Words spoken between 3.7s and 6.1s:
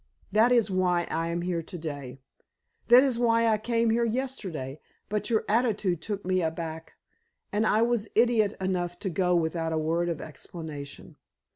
here yesterday, but your attitude